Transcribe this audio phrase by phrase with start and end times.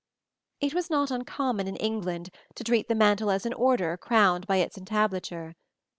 [0.59, 4.55] It was not uncommon in England to treat the mantel as an order crowned by
[4.57, 5.53] its entablature.